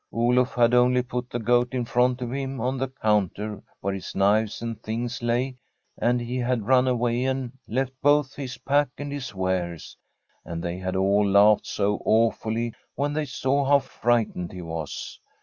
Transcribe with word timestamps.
Oluf 0.11 0.53
had 0.55 0.73
only 0.73 1.03
put 1.03 1.29
the 1.29 1.37
goat 1.37 1.75
in 1.75 1.85
front 1.85 2.23
of 2.23 2.31
him 2.33 2.59
on 2.59 2.75
the 2.79 2.87
counter 2.87 3.61
where 3.81 3.93
his 3.93 4.15
knives 4.15 4.59
and 4.59 4.81
things 4.81 5.21
lay, 5.21 5.57
and 5.95 6.19
he 6.19 6.37
had 6.37 6.65
run 6.65 6.87
away 6.87 7.23
and 7.25 7.51
left 7.67 7.93
both 8.01 8.33
his 8.33 8.57
pack 8.57 8.89
and 8.97 9.11
his 9.11 9.35
wares, 9.35 9.95
and 10.43 10.63
they 10.63 10.79
had 10.79 10.95
all 10.95 11.29
laughed 11.29 11.67
so 11.67 12.01
awfully 12.03 12.73
when 12.95 13.13
they 13.13 13.25
saw 13.25 13.63
how 13.63 13.77
frightened 13.77 14.51
he 14.51 14.63
was. 14.63 15.19